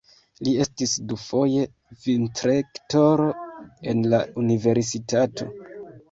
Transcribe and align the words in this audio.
Li 0.45 0.51
estis 0.63 0.93
dufoje 1.09 1.65
vicrektoro 2.05 3.27
en 3.91 4.01
la 4.15 4.23
universitato. 4.45 5.49